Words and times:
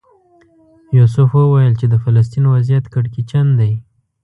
یوسف 0.97 1.27
وویل 1.33 1.73
چې 1.79 1.85
د 1.89 1.95
فلسطین 2.03 2.43
وضعیت 2.53 2.85
کړکېچن 2.93 3.47
دی. 3.59 3.73